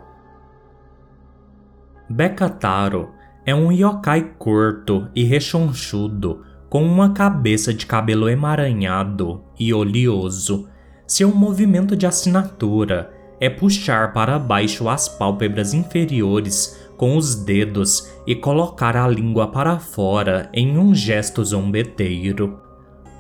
Bekataro 2.10 3.17
é 3.48 3.56
um 3.56 3.72
yokai 3.72 4.34
curto 4.38 5.08
e 5.16 5.24
rechonchudo, 5.24 6.44
com 6.70 6.84
uma 6.84 7.14
cabeça 7.14 7.74
de 7.74 7.86
cabelo 7.86 8.28
emaranhado 8.28 9.42
e 9.58 9.74
oleoso. 9.74 10.68
Seu 11.08 11.34
movimento 11.34 11.96
de 11.96 12.06
assinatura 12.06 13.10
é 13.40 13.50
puxar 13.50 14.12
para 14.12 14.38
baixo 14.38 14.90
as 14.90 15.08
pálpebras 15.08 15.74
inferiores 15.74 16.78
com 16.98 17.16
os 17.16 17.36
dedos 17.36 18.12
e 18.28 18.36
colocar 18.36 18.98
a 18.98 19.08
língua 19.08 19.48
para 19.48 19.80
fora 19.80 20.50
em 20.54 20.78
um 20.78 20.94
gesto 20.94 21.42
zombeteiro. 21.46 22.60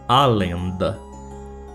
A 0.10 0.25
lenda. 0.25 1.00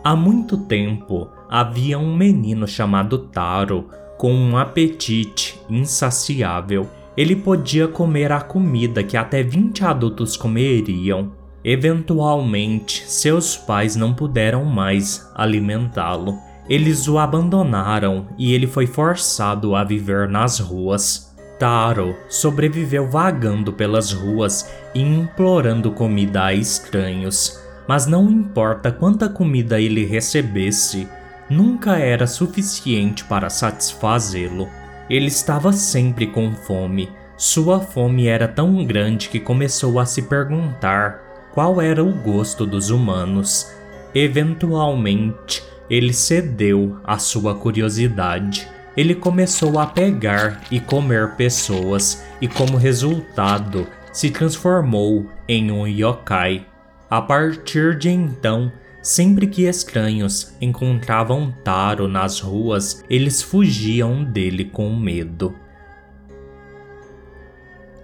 Há 0.05 0.15
muito 0.15 0.59
tempo, 0.59 1.31
havia 1.49 1.99
um 1.99 2.15
menino 2.15 2.69
chamado 2.69 3.17
Taro 3.29 3.89
com 4.19 4.35
um 4.35 4.59
apetite 4.59 5.59
insaciável. 5.71 6.87
Ele 7.17 7.37
podia 7.37 7.87
comer 7.87 8.33
a 8.33 8.41
comida 8.41 9.03
que 9.03 9.17
até 9.17 9.43
20 9.43 9.85
adultos 9.85 10.37
comeriam. 10.37 11.33
Eventualmente, 11.65 13.05
seus 13.07 13.57
pais 13.57 13.95
não 13.95 14.15
puderam 14.15 14.65
mais 14.65 15.31
alimentá-lo. 15.35 16.39
Eles 16.69 17.07
o 17.09 17.19
abandonaram 17.19 18.29
e 18.39 18.55
ele 18.55 18.67
foi 18.67 18.87
forçado 18.87 19.77
a 19.77 19.85
viver 19.85 20.29
nas 20.29 20.59
ruas. 20.59 21.33
Taro 21.59 22.17
sobreviveu 22.29 23.09
vagando 23.09 23.73
pelas 23.73 24.11
ruas 24.11 24.69
e 24.95 25.01
implorando 25.01 25.93
comida 25.93 26.47
a 26.47 26.55
estranhos, 26.55 27.63
mas 27.87 28.07
não 28.07 28.29
importa 28.31 28.91
quanta 28.91 29.29
comida 29.29 29.81
ele 29.81 30.05
recebesse, 30.05 31.07
nunca 31.49 31.99
era 31.99 32.27
suficiente 32.27 33.25
para 33.25 33.49
satisfazê-lo. 33.49 34.69
Ele 35.09 35.27
estava 35.27 35.73
sempre 35.73 36.27
com 36.27 36.53
fome. 36.53 37.11
Sua 37.37 37.81
fome 37.81 38.27
era 38.27 38.47
tão 38.47 38.85
grande 38.85 39.29
que 39.29 39.41
começou 39.41 39.99
a 39.99 40.07
se 40.07 40.23
perguntar 40.23 41.51
qual 41.53 41.81
era 41.81 42.03
o 42.03 42.13
gosto 42.13 42.67
dos 42.67 42.91
humanos. 42.91 43.73
Eventualmente, 44.15 45.63
ele 45.89 46.13
cedeu 46.13 46.97
à 47.05 47.19
sua 47.19 47.55
curiosidade. 47.55 48.69
Ele 48.97 49.15
começou 49.15 49.79
a 49.79 49.87
pegar 49.87 50.61
e 50.71 50.79
comer 50.79 51.33
pessoas 51.33 52.25
e, 52.41 52.47
como 52.47 52.77
resultado, 52.77 53.87
se 54.13 54.31
transformou 54.31 55.27
em 55.49 55.71
um 55.71 55.87
yokai. 55.87 56.67
A 57.11 57.21
partir 57.21 57.97
de 57.99 58.11
então, 58.11 58.71
sempre 59.03 59.47
que 59.49 59.65
estranhos 59.65 60.55
encontravam 60.61 61.53
Taro 61.65 62.07
nas 62.07 62.41
ruas, 62.41 63.05
eles 63.11 63.43
fugiam 63.43 64.23
dele 64.23 64.65
com 64.65 64.95
medo. 64.95 65.55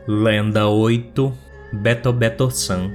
Lenda 0.06 0.66
8 0.68 1.32
Beto 1.72 2.12
Beto-san 2.12 2.90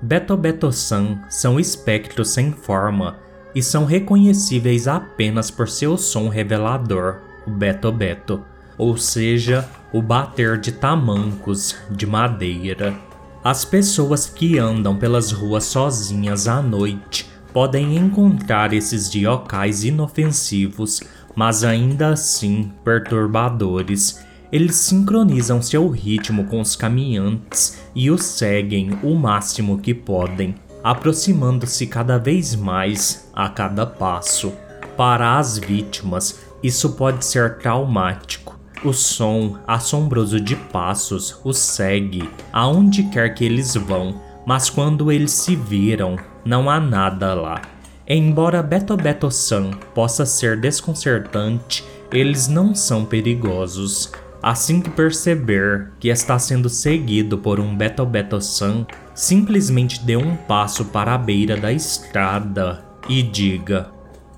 Beto 0.00 0.36
Beto-san 0.36 1.20
são 1.28 1.60
espectros 1.60 2.30
sem 2.30 2.52
forma 2.52 3.18
e 3.54 3.62
são 3.62 3.84
reconhecíveis 3.84 4.88
apenas 4.88 5.50
por 5.50 5.68
seu 5.68 5.98
som 5.98 6.28
revelador, 6.28 7.20
o 7.46 7.50
Beto 7.50 7.90
Beto, 7.92 8.44
ou 8.78 8.96
seja, 8.96 9.68
o 9.92 10.00
bater 10.00 10.58
de 10.58 10.72
tamancos 10.72 11.76
de 11.90 12.06
madeira. 12.06 13.09
As 13.42 13.64
pessoas 13.64 14.26
que 14.26 14.58
andam 14.58 14.96
pelas 14.96 15.32
ruas 15.32 15.64
sozinhas 15.64 16.46
à 16.46 16.60
noite 16.60 17.26
podem 17.54 17.96
encontrar 17.96 18.74
esses 18.74 19.10
yokais 19.14 19.82
inofensivos, 19.82 21.00
mas 21.34 21.64
ainda 21.64 22.10
assim 22.10 22.70
perturbadores. 22.84 24.22
Eles 24.52 24.76
sincronizam 24.76 25.62
seu 25.62 25.88
ritmo 25.88 26.44
com 26.44 26.60
os 26.60 26.76
caminhantes 26.76 27.80
e 27.94 28.10
os 28.10 28.22
seguem 28.22 28.90
o 29.02 29.14
máximo 29.14 29.78
que 29.78 29.94
podem, 29.94 30.54
aproximando-se 30.84 31.86
cada 31.86 32.18
vez 32.18 32.54
mais 32.54 33.30
a 33.32 33.48
cada 33.48 33.86
passo. 33.86 34.52
Para 34.98 35.38
as 35.38 35.56
vítimas, 35.56 36.40
isso 36.62 36.90
pode 36.90 37.24
ser 37.24 37.56
traumático 37.56 38.59
o 38.84 38.92
som 38.92 39.58
assombroso 39.66 40.40
de 40.40 40.56
passos 40.56 41.38
os 41.44 41.58
segue 41.58 42.28
aonde 42.52 43.04
quer 43.04 43.34
que 43.34 43.44
eles 43.44 43.74
vão, 43.74 44.20
mas 44.46 44.70
quando 44.70 45.12
eles 45.12 45.32
se 45.32 45.54
viram, 45.54 46.16
não 46.44 46.70
há 46.70 46.80
nada 46.80 47.34
lá. 47.34 47.62
Embora 48.06 48.62
Beto 48.62 48.96
Beto 48.96 49.30
San 49.30 49.70
possa 49.94 50.26
ser 50.26 50.58
desconcertante, 50.58 51.84
eles 52.12 52.48
não 52.48 52.74
são 52.74 53.04
perigosos. 53.04 54.10
Assim 54.42 54.80
que 54.80 54.90
perceber 54.90 55.92
que 56.00 56.08
está 56.08 56.38
sendo 56.38 56.68
seguido 56.68 57.36
por 57.38 57.60
um 57.60 57.76
Beto 57.76 58.04
Beto 58.06 58.40
San, 58.40 58.86
simplesmente 59.14 60.02
dê 60.02 60.16
um 60.16 60.34
passo 60.34 60.86
para 60.86 61.14
a 61.14 61.18
beira 61.18 61.56
da 61.56 61.70
estrada 61.70 62.82
e 63.08 63.22
diga: 63.22 63.90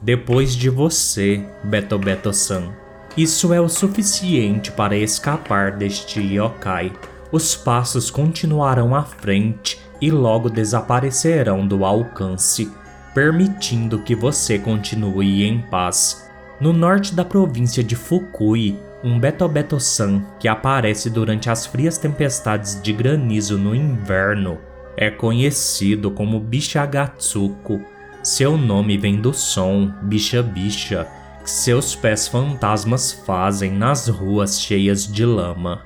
Depois 0.02 0.56
de 0.56 0.68
você, 0.68 1.42
Beto 1.64 1.98
Beto 1.98 2.32
San. 2.32 2.81
Isso 3.16 3.52
é 3.52 3.60
o 3.60 3.68
suficiente 3.68 4.72
para 4.72 4.96
escapar 4.96 5.72
deste 5.72 6.20
yokai. 6.20 6.92
Os 7.30 7.54
passos 7.54 8.10
continuarão 8.10 8.94
à 8.94 9.02
frente 9.02 9.80
e 10.00 10.10
logo 10.10 10.48
desaparecerão 10.48 11.66
do 11.66 11.84
alcance, 11.84 12.70
permitindo 13.14 13.98
que 13.98 14.14
você 14.14 14.58
continue 14.58 15.44
em 15.44 15.60
paz. 15.60 16.30
No 16.60 16.72
norte 16.72 17.14
da 17.14 17.24
província 17.24 17.84
de 17.84 17.96
Fukui, 17.96 18.78
um 19.04 19.18
Beto-Beto-san 19.18 20.24
que 20.38 20.48
aparece 20.48 21.10
durante 21.10 21.50
as 21.50 21.66
frias 21.66 21.98
tempestades 21.98 22.80
de 22.80 22.92
granizo 22.92 23.58
no 23.58 23.74
inverno 23.74 24.58
é 24.96 25.10
conhecido 25.10 26.10
como 26.10 26.38
Bishagatsuko. 26.38 27.80
Seu 28.22 28.56
nome 28.56 28.96
vem 28.96 29.20
do 29.20 29.32
som 29.32 29.92
bicha-bicha 30.02 31.06
que 31.42 31.50
seus 31.50 31.94
pés 31.94 32.28
fantasmas 32.28 33.12
fazem 33.12 33.72
nas 33.72 34.08
ruas 34.08 34.60
cheias 34.60 35.06
de 35.06 35.24
lama. 35.24 35.82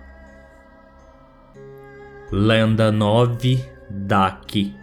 Lenda 2.31 2.93
9 2.93 3.65
Daki 3.89 4.75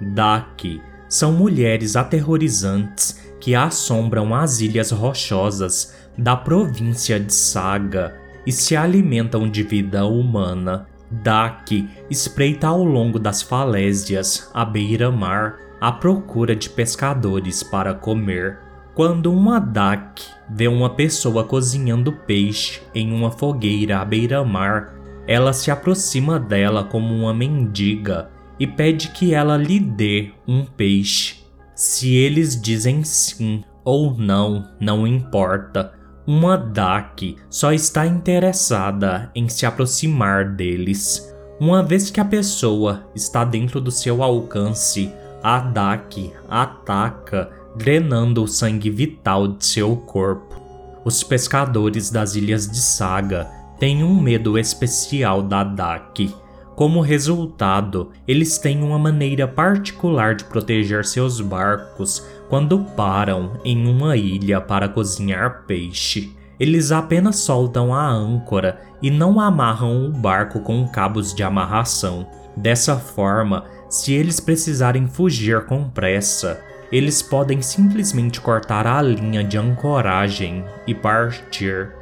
Daki 0.00 0.82
são 1.08 1.32
mulheres 1.32 1.96
aterrorizantes 1.96 3.20
que 3.40 3.54
assombram 3.54 4.34
as 4.34 4.60
ilhas 4.60 4.90
rochosas 4.90 5.94
da 6.18 6.36
província 6.36 7.18
de 7.18 7.32
Saga 7.32 8.16
e 8.46 8.52
se 8.52 8.76
alimentam 8.76 9.48
de 9.48 9.62
vida 9.62 10.04
humana. 10.04 10.86
Daki 11.10 11.88
espreita 12.10 12.68
ao 12.68 12.84
longo 12.84 13.18
das 13.18 13.42
falésias 13.42 14.50
à 14.52 14.64
beira-mar 14.64 15.58
à 15.82 15.90
procura 15.90 16.54
de 16.54 16.70
pescadores 16.70 17.64
para 17.64 17.92
comer. 17.92 18.60
Quando 18.94 19.32
um 19.32 19.50
Adak 19.50 20.22
vê 20.48 20.68
uma 20.68 20.90
pessoa 20.90 21.42
cozinhando 21.42 22.12
peixe 22.12 22.80
em 22.94 23.12
uma 23.12 23.32
fogueira 23.32 23.98
à 23.98 24.04
beira-mar, 24.04 24.94
ela 25.26 25.52
se 25.52 25.72
aproxima 25.72 26.38
dela 26.38 26.84
como 26.84 27.12
uma 27.12 27.34
mendiga 27.34 28.30
e 28.60 28.64
pede 28.64 29.08
que 29.08 29.34
ela 29.34 29.56
lhe 29.56 29.80
dê 29.80 30.30
um 30.46 30.64
peixe. 30.64 31.42
Se 31.74 32.14
eles 32.14 32.62
dizem 32.62 33.02
sim 33.02 33.64
ou 33.84 34.16
não, 34.16 34.68
não 34.78 35.04
importa. 35.04 35.94
Uma 36.24 36.56
Dak 36.56 37.34
só 37.50 37.72
está 37.72 38.06
interessada 38.06 39.32
em 39.34 39.48
se 39.48 39.66
aproximar 39.66 40.48
deles. 40.54 41.28
Uma 41.58 41.82
vez 41.82 42.08
que 42.08 42.20
a 42.20 42.24
pessoa 42.24 43.10
está 43.16 43.44
dentro 43.44 43.80
do 43.80 43.90
seu 43.90 44.22
alcance, 44.22 45.12
Adak 45.42 46.32
ataca, 46.48 47.50
drenando 47.74 48.44
o 48.44 48.48
sangue 48.48 48.90
vital 48.90 49.48
de 49.48 49.64
seu 49.64 49.96
corpo. 49.96 50.60
Os 51.04 51.22
pescadores 51.24 52.10
das 52.10 52.36
ilhas 52.36 52.70
de 52.70 52.78
Saga 52.78 53.50
têm 53.78 54.04
um 54.04 54.20
medo 54.20 54.56
especial 54.56 55.42
da 55.42 55.64
Dak. 55.64 56.32
Como 56.76 57.00
resultado, 57.00 58.10
eles 58.26 58.56
têm 58.56 58.82
uma 58.82 58.98
maneira 58.98 59.48
particular 59.48 60.36
de 60.36 60.44
proteger 60.44 61.04
seus 61.04 61.40
barcos 61.40 62.24
quando 62.48 62.78
param 62.96 63.60
em 63.64 63.86
uma 63.86 64.16
ilha 64.16 64.60
para 64.60 64.88
cozinhar 64.88 65.64
peixe. 65.66 66.32
Eles 66.60 66.92
apenas 66.92 67.36
soltam 67.40 67.92
a 67.92 68.08
âncora 68.08 68.80
e 69.02 69.10
não 69.10 69.40
amarram 69.40 70.06
o 70.06 70.10
barco 70.10 70.60
com 70.60 70.86
cabos 70.86 71.34
de 71.34 71.42
amarração. 71.42 72.26
Dessa 72.56 72.96
forma, 72.96 73.64
se 73.92 74.14
eles 74.14 74.40
precisarem 74.40 75.06
fugir 75.06 75.66
com 75.66 75.86
pressa, 75.86 76.64
eles 76.90 77.20
podem 77.20 77.60
simplesmente 77.60 78.40
cortar 78.40 78.86
a 78.86 79.02
linha 79.02 79.44
de 79.44 79.58
ancoragem 79.58 80.64
e 80.86 80.94
partir. 80.94 81.92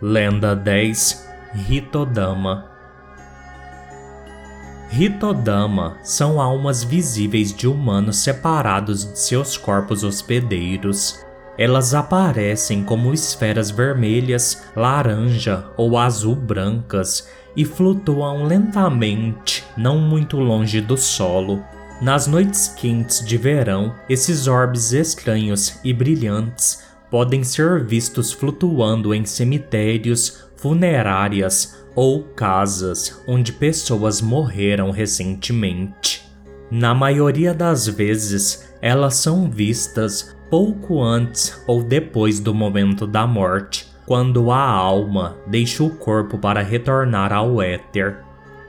Lenda 0.00 0.54
10 0.54 1.28
Hitodama 1.68 2.70
Hitodama 4.92 5.96
são 6.04 6.40
almas 6.40 6.84
visíveis 6.84 7.52
de 7.52 7.66
humanos 7.66 8.18
separados 8.18 9.04
de 9.04 9.18
seus 9.18 9.56
corpos 9.56 10.04
hospedeiros. 10.04 11.26
Elas 11.58 11.92
aparecem 11.92 12.84
como 12.84 13.12
esferas 13.12 13.68
vermelhas, 13.68 14.62
laranja 14.76 15.64
ou 15.76 15.98
azul 15.98 16.36
brancas 16.36 17.28
e 17.56 17.64
flutuam 17.64 18.44
lentamente, 18.44 19.64
não 19.76 19.98
muito 19.98 20.38
longe 20.38 20.80
do 20.80 20.96
solo. 20.96 21.62
Nas 22.00 22.26
noites 22.26 22.68
quentes 22.68 23.24
de 23.24 23.36
verão, 23.36 23.94
esses 24.08 24.46
orbes 24.46 24.92
estranhos 24.92 25.78
e 25.84 25.92
brilhantes 25.92 26.82
podem 27.10 27.42
ser 27.42 27.84
vistos 27.84 28.32
flutuando 28.32 29.12
em 29.12 29.24
cemitérios, 29.24 30.48
funerárias 30.56 31.84
ou 31.94 32.22
casas 32.22 33.20
onde 33.26 33.52
pessoas 33.52 34.20
morreram 34.20 34.90
recentemente. 34.90 36.30
Na 36.70 36.94
maioria 36.94 37.52
das 37.52 37.88
vezes, 37.88 38.72
elas 38.80 39.16
são 39.16 39.50
vistas 39.50 40.36
pouco 40.48 41.02
antes 41.02 41.60
ou 41.66 41.82
depois 41.82 42.38
do 42.38 42.54
momento 42.54 43.06
da 43.06 43.26
morte, 43.26 43.89
quando 44.10 44.50
a 44.50 44.60
alma 44.60 45.36
deixa 45.46 45.84
o 45.84 45.88
corpo 45.88 46.36
para 46.36 46.62
retornar 46.62 47.32
ao 47.32 47.62
éter. 47.62 48.24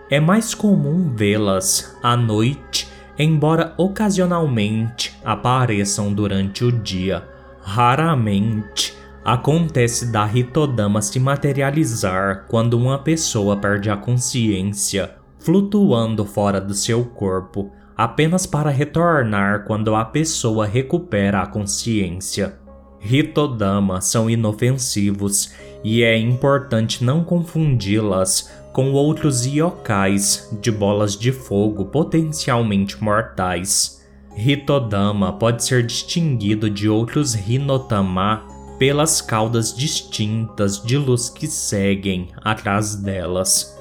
É 0.08 0.19
mais 0.19 0.54
comum 0.54 1.12
vê-las 1.15 1.97
à 2.04 2.15
noite, 2.15 2.88
embora 3.17 3.73
ocasionalmente 3.75 5.19
apareçam 5.25 6.13
durante 6.13 6.63
o 6.63 6.71
dia. 6.71 7.27
Raramente 7.60 8.95
acontece 9.25 10.12
da 10.12 10.27
Hitodama 10.32 11.01
se 11.01 11.19
materializar 11.19 12.45
quando 12.47 12.77
uma 12.77 12.99
pessoa 12.99 13.58
perde 13.58 13.89
a 13.89 13.97
consciência, 13.97 15.15
flutuando 15.39 16.23
fora 16.23 16.62
do 16.62 16.75
seu 16.75 17.04
corpo 17.04 17.71
apenas 17.97 18.45
para 18.45 18.69
retornar 18.69 19.63
quando 19.65 19.95
a 19.95 20.06
pessoa 20.06 20.67
recupera 20.67 21.41
a 21.41 21.47
consciência. 21.47 22.61
Hitodama 23.03 23.99
são 23.99 24.29
inofensivos 24.29 25.51
e 25.83 26.03
é 26.03 26.17
importante 26.17 27.03
não 27.03 27.23
confundi-las 27.23 28.51
com 28.71 28.93
outros 28.93 29.45
yokais 29.45 30.49
de 30.61 30.71
bolas 30.71 31.17
de 31.17 31.31
fogo 31.31 31.85
potencialmente 31.85 33.03
mortais. 33.03 34.01
Hitodama 34.35 35.33
pode 35.33 35.63
ser 35.63 35.85
distinguido 35.85 36.69
de 36.69 36.87
outros 36.87 37.33
Hinotama 37.35 38.45
pelas 38.77 39.21
caudas 39.21 39.75
distintas 39.75 40.81
de 40.81 40.97
luz 40.97 41.29
que 41.29 41.47
seguem 41.47 42.29
atrás 42.37 42.95
delas. 42.95 43.77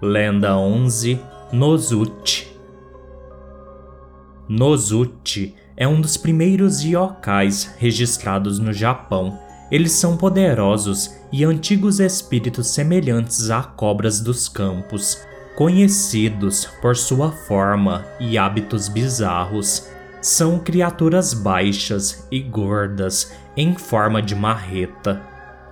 Lenda 0.00 0.56
11 0.56 1.20
Nozuchi. 1.52 2.48
Nozuchi 4.48 5.54
é 5.80 5.88
um 5.88 5.98
dos 5.98 6.18
primeiros 6.18 6.84
yokais 6.84 7.74
registrados 7.78 8.58
no 8.58 8.70
Japão. 8.70 9.40
Eles 9.70 9.92
são 9.92 10.14
poderosos 10.14 11.16
e 11.32 11.42
antigos 11.42 12.00
espíritos 12.00 12.74
semelhantes 12.74 13.48
a 13.48 13.62
cobras 13.62 14.20
dos 14.20 14.46
campos, 14.46 15.26
conhecidos 15.56 16.66
por 16.82 16.94
sua 16.94 17.32
forma 17.32 18.04
e 18.20 18.36
hábitos 18.36 18.90
bizarros. 18.90 19.88
São 20.20 20.58
criaturas 20.58 21.32
baixas 21.32 22.26
e 22.30 22.40
gordas 22.40 23.32
em 23.56 23.74
forma 23.74 24.20
de 24.20 24.34
marreta. 24.34 25.22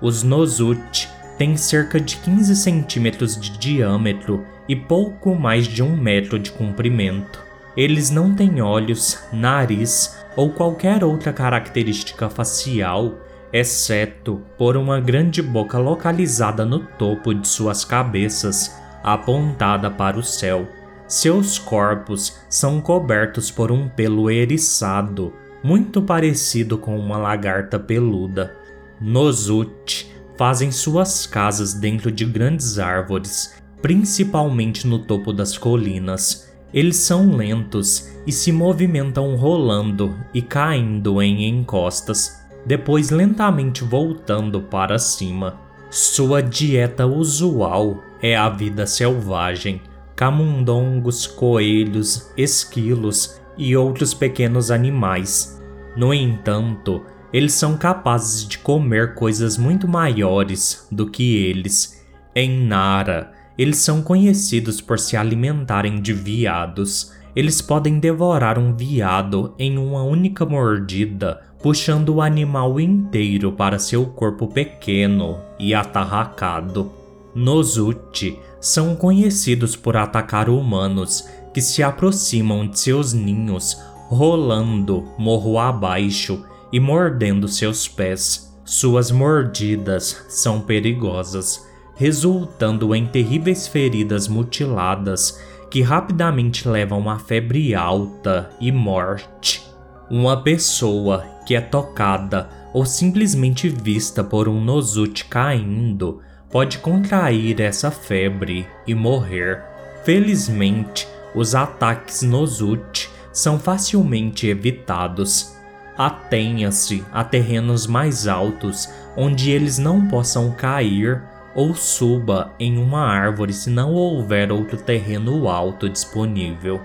Os 0.00 0.22
Nozuchi 0.22 1.06
têm 1.36 1.54
cerca 1.54 2.00
de 2.00 2.16
15 2.16 2.56
centímetros 2.56 3.38
de 3.38 3.58
diâmetro 3.58 4.42
e 4.66 4.74
pouco 4.74 5.34
mais 5.34 5.66
de 5.66 5.82
um 5.82 5.94
metro 5.94 6.38
de 6.38 6.50
comprimento. 6.50 7.47
Eles 7.78 8.10
não 8.10 8.34
têm 8.34 8.60
olhos, 8.60 9.22
nariz 9.32 10.18
ou 10.34 10.50
qualquer 10.50 11.04
outra 11.04 11.32
característica 11.32 12.28
facial, 12.28 13.14
exceto 13.52 14.42
por 14.58 14.76
uma 14.76 14.98
grande 14.98 15.40
boca 15.40 15.78
localizada 15.78 16.66
no 16.66 16.80
topo 16.80 17.32
de 17.32 17.46
suas 17.46 17.84
cabeças, 17.84 18.76
apontada 19.00 19.88
para 19.88 20.18
o 20.18 20.24
céu. 20.24 20.66
Seus 21.06 21.56
corpos 21.56 22.40
são 22.50 22.80
cobertos 22.80 23.48
por 23.48 23.70
um 23.70 23.88
pelo 23.88 24.28
eriçado, 24.28 25.32
muito 25.62 26.02
parecido 26.02 26.78
com 26.78 26.98
uma 26.98 27.16
lagarta 27.16 27.78
peluda. 27.78 28.56
Nozuchi 29.00 30.10
fazem 30.36 30.72
suas 30.72 31.28
casas 31.28 31.74
dentro 31.74 32.10
de 32.10 32.24
grandes 32.24 32.76
árvores 32.80 33.56
principalmente 33.80 34.86
no 34.86 34.98
topo 34.98 35.32
das 35.32 35.56
colinas. 35.56 36.47
Eles 36.72 36.96
são 36.96 37.34
lentos 37.34 38.10
e 38.26 38.32
se 38.32 38.52
movimentam 38.52 39.34
rolando 39.36 40.14
e 40.34 40.42
caindo 40.42 41.22
em 41.22 41.48
encostas, 41.48 42.46
depois 42.66 43.10
lentamente 43.10 43.82
voltando 43.82 44.60
para 44.60 44.98
cima. 44.98 45.58
Sua 45.90 46.42
dieta 46.42 47.06
usual 47.06 48.02
é 48.20 48.36
a 48.36 48.50
vida 48.50 48.86
selvagem, 48.86 49.80
camundongos, 50.14 51.26
coelhos, 51.26 52.30
esquilos 52.36 53.40
e 53.56 53.74
outros 53.74 54.12
pequenos 54.12 54.70
animais. 54.70 55.62
No 55.96 56.12
entanto, 56.12 57.02
eles 57.32 57.54
são 57.54 57.78
capazes 57.78 58.46
de 58.46 58.58
comer 58.58 59.14
coisas 59.14 59.56
muito 59.56 59.88
maiores 59.88 60.86
do 60.92 61.08
que 61.10 61.36
eles. 61.36 62.04
Em 62.34 62.66
Nara, 62.66 63.32
eles 63.58 63.78
são 63.78 64.00
conhecidos 64.00 64.80
por 64.80 65.00
se 65.00 65.16
alimentarem 65.16 66.00
de 66.00 66.12
viados. 66.12 67.12
Eles 67.34 67.60
podem 67.60 67.98
devorar 67.98 68.56
um 68.56 68.72
viado 68.72 69.52
em 69.58 69.76
uma 69.76 70.04
única 70.04 70.46
mordida, 70.46 71.42
puxando 71.60 72.10
o 72.10 72.22
animal 72.22 72.78
inteiro 72.78 73.50
para 73.50 73.80
seu 73.80 74.06
corpo 74.06 74.46
pequeno 74.46 75.40
e 75.58 75.74
atarracado. 75.74 76.92
Nozuchi 77.34 78.38
são 78.60 78.94
conhecidos 78.94 79.74
por 79.74 79.96
atacar 79.96 80.48
humanos 80.48 81.28
que 81.52 81.60
se 81.60 81.82
aproximam 81.82 82.68
de 82.68 82.78
seus 82.78 83.12
ninhos, 83.12 83.76
rolando 84.08 85.08
morro 85.18 85.58
abaixo 85.58 86.44
e 86.72 86.78
mordendo 86.78 87.48
seus 87.48 87.88
pés. 87.88 88.56
Suas 88.64 89.10
mordidas 89.10 90.24
são 90.28 90.60
perigosas 90.60 91.67
resultando 91.98 92.94
em 92.94 93.06
terríveis 93.06 93.66
feridas 93.66 94.28
mutiladas 94.28 95.38
que 95.68 95.82
rapidamente 95.82 96.66
levam 96.66 97.10
a 97.10 97.18
febre 97.18 97.74
alta 97.74 98.50
e 98.60 98.70
morte. 98.70 99.66
Uma 100.08 100.42
pessoa 100.42 101.26
que 101.44 101.56
é 101.56 101.60
tocada 101.60 102.48
ou 102.72 102.86
simplesmente 102.86 103.68
vista 103.68 104.22
por 104.22 104.48
um 104.48 104.62
nozuti 104.62 105.24
caindo 105.24 106.22
pode 106.50 106.78
contrair 106.78 107.60
essa 107.60 107.90
febre 107.90 108.66
e 108.86 108.94
morrer. 108.94 109.64
Felizmente, 110.04 111.06
os 111.34 111.54
ataques 111.54 112.22
nozuti 112.22 113.10
são 113.32 113.58
facilmente 113.58 114.46
evitados. 114.46 115.52
Atenha-se 115.96 117.04
a 117.12 117.24
terrenos 117.24 117.88
mais 117.88 118.28
altos 118.28 118.88
onde 119.16 119.50
eles 119.50 119.78
não 119.78 120.06
possam 120.06 120.52
cair 120.52 121.22
ou 121.54 121.74
suba 121.74 122.52
em 122.58 122.78
uma 122.78 123.04
árvore 123.04 123.52
se 123.52 123.70
não 123.70 123.92
houver 123.94 124.52
outro 124.52 124.76
terreno 124.76 125.48
alto 125.48 125.88
disponível. 125.88 126.80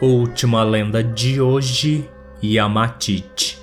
Última 0.00 0.62
lenda 0.62 1.02
de 1.02 1.40
hoje: 1.40 2.08
Yamatite. 2.42 3.58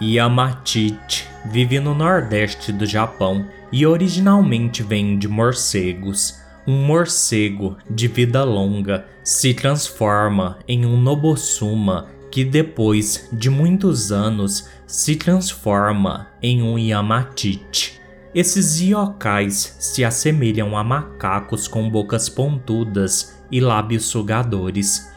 Yamatite 0.00 1.28
vive 1.46 1.78
no 1.80 1.94
nordeste 1.94 2.72
do 2.72 2.86
Japão 2.86 3.46
e 3.70 3.86
originalmente 3.86 4.82
vem 4.82 5.18
de 5.18 5.28
morcegos. 5.28 6.40
Um 6.66 6.86
morcego 6.86 7.76
de 7.90 8.08
vida 8.08 8.42
longa 8.42 9.04
se 9.22 9.52
transforma 9.52 10.58
em 10.66 10.86
um 10.86 10.96
Nobosuma 10.96 12.08
que 12.34 12.44
depois 12.44 13.28
de 13.32 13.48
muitos 13.48 14.10
anos 14.10 14.68
se 14.88 15.14
transforma 15.14 16.26
em 16.42 16.64
um 16.64 16.76
Yamatite. 16.76 18.00
Esses 18.34 18.80
yokais 18.80 19.76
se 19.78 20.04
assemelham 20.04 20.76
a 20.76 20.82
macacos 20.82 21.68
com 21.68 21.88
bocas 21.88 22.28
pontudas 22.28 23.40
e 23.52 23.60
lábios 23.60 24.06
sugadores. 24.06 25.08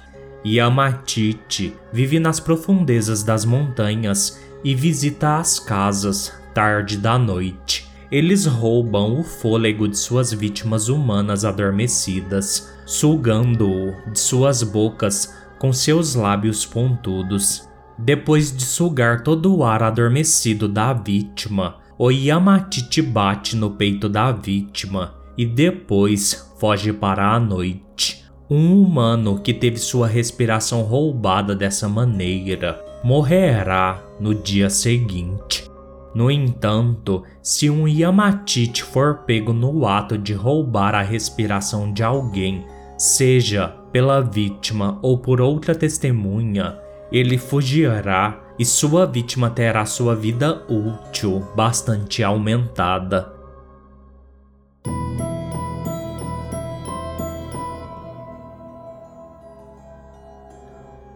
Yamatite 0.46 1.74
vive 1.92 2.20
nas 2.20 2.40
profundezas 2.40 3.24
das 3.24 3.46
montanhas 3.46 4.40
e 4.64 4.76
visita 4.76 5.40
as 5.40 5.60
casas 5.60 6.32
tarde 6.54 6.98
da 6.98 7.18
noite. 7.18 7.90
Eles 8.12 8.46
roubam 8.46 9.20
o 9.20 9.24
fôlego 9.24 9.88
de 9.88 9.98
suas 9.98 10.32
vítimas 10.32 10.88
humanas 10.88 11.44
adormecidas, 11.44 12.72
sugando-o 12.86 13.96
de 14.12 14.20
suas 14.20 14.62
bocas 14.62 15.47
com 15.60 15.74
seus 15.74 16.16
lábios 16.16 16.66
pontudos. 16.66 17.68
Depois 17.98 18.56
de 18.56 18.64
sugar 18.64 19.24
todo 19.24 19.56
o 19.56 19.64
ar 19.64 19.82
adormecido 19.82 20.68
da 20.68 20.94
vítima, 20.94 21.78
o 21.98 22.12
Yamatiti 22.12 23.02
bate 23.02 23.56
no 23.56 23.72
peito 23.72 24.08
da 24.08 24.32
vítima 24.32 25.16
e 25.38 25.46
depois 25.46 26.54
foge 26.60 26.94
para 26.94 27.34
a 27.34 27.40
noite. 27.40 28.24
Um 28.50 28.82
humano 28.82 29.40
que 29.40 29.54
teve 29.54 29.78
sua 29.78 30.08
respiração 30.08 30.84
roubada 30.84 31.56
dessa 31.56 31.90
maneira 31.90 32.80
morrerá 33.04 34.02
no 34.20 34.34
dia 34.34 34.70
seguinte. 34.70 35.68
No 36.16 36.32
entanto, 36.32 37.24
se 37.42 37.70
um 37.70 37.88
Yamatite 37.88 38.84
for 38.84 39.20
pego 39.26 39.54
no 39.54 39.86
ato 39.86 40.18
de 40.18 40.34
roubar 40.34 40.96
a 40.96 41.02
respiração 41.02 41.92
de 41.92 42.04
alguém, 42.04 42.66
seja 42.98 43.77
pela 43.92 44.22
vítima 44.22 45.00
ou 45.02 45.18
por 45.18 45.42
outra 45.42 45.74
testemunha, 45.74 46.78
ele 47.12 47.38
fugirá 47.38 48.40
e 48.60 48.66
sua 48.66 49.06
vítima 49.06 49.50
terá 49.50 49.86
sua 49.86 50.16
vida 50.16 50.64
útil 50.68 51.46
bastante 51.56 52.24
aumentada. 52.24 53.34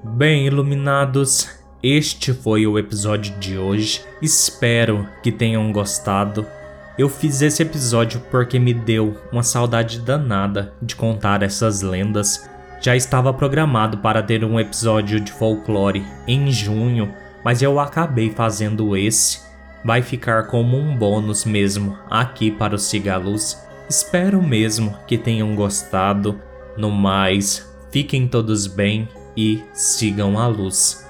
Bem, 0.03 0.45
iluminados, 0.45 1.49
este 1.81 2.31
foi 2.31 2.67
o 2.67 2.77
episódio 2.77 3.34
de 3.39 3.57
hoje. 3.57 4.05
Espero 4.21 5.07
que 5.23 5.31
tenham 5.31 5.71
gostado. 5.71 6.45
Eu 6.95 7.10
fiz 7.10 7.41
esse 7.41 7.63
episódio 7.63 8.21
porque 8.29 8.60
me 8.60 8.71
deu 8.71 9.17
uma 9.31 9.41
saudade 9.41 9.99
danada 9.99 10.73
de 10.79 10.95
contar 10.95 11.41
essas 11.41 11.81
lendas 11.81 12.51
já 12.82 12.96
estava 12.96 13.32
programado 13.32 14.00
para 14.00 14.24
ter 14.24 14.44
um 14.44 14.60
episódio 14.60 15.20
de 15.20 15.32
folclore 15.32 16.04
em 16.28 16.52
junho, 16.52 17.13
mas 17.46 17.62
eu 17.62 17.80
acabei 17.80 18.32
fazendo 18.32 18.98
esse. 18.98 19.39
Vai 19.86 20.02
ficar 20.02 20.48
como 20.48 20.78
um 20.78 20.98
bônus 20.98 21.46
mesmo 21.46 21.96
aqui 22.10 22.50
para 22.50 22.74
os 22.74 22.84
Cigalus. 22.84 23.56
Espero 23.88 24.41
mesmo 24.41 24.98
que 25.06 25.15
tenham 25.15 25.56
gostado. 25.56 26.41
No 26.76 26.89
mais, 26.89 27.72
fiquem 27.91 28.28
todos 28.28 28.65
bem 28.65 29.08
e 29.38 29.62
sigam 29.74 30.39
a 30.39 30.48
luz. 30.48 31.08